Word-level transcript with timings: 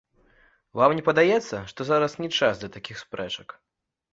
Вам 0.81 0.95
не 0.99 1.03
падаецца, 1.09 1.61
што 1.73 1.81
зараз 1.91 2.11
не 2.25 2.29
час 2.41 2.53
для 2.63 2.69
такіх 2.77 2.97
спрэчак? 3.07 3.47